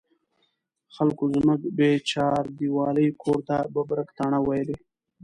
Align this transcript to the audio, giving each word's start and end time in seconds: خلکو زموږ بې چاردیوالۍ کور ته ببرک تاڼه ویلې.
خلکو 0.95 1.23
زموږ 1.35 1.61
بې 1.77 1.91
چاردیوالۍ 2.09 3.07
کور 3.21 3.39
ته 3.47 3.55
ببرک 3.73 4.09
تاڼه 4.17 4.39
ویلې. 4.47 4.77